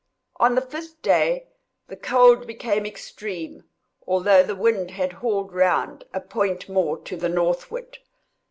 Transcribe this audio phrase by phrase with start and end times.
[0.37, 1.45] On the fifth day
[1.87, 3.65] the cold became extreme,
[4.07, 7.99] although the wind had hauled round a point more to the northward.